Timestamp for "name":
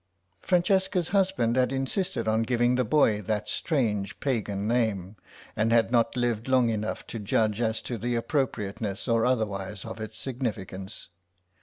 4.67-5.15